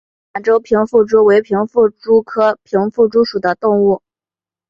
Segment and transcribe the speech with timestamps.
[0.33, 4.01] 满洲平腹蛛为平腹蛛科平腹蛛属的动物。